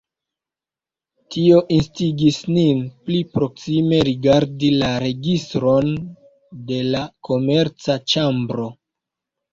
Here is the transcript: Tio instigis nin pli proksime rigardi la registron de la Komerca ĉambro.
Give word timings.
Tio 1.35 1.59
instigis 1.75 2.39
nin 2.55 2.79
pli 3.09 3.19
proksime 3.39 3.99
rigardi 4.09 4.73
la 4.79 4.89
registron 5.07 5.93
de 6.73 6.81
la 6.95 7.07
Komerca 7.31 8.03
ĉambro. 8.15 8.71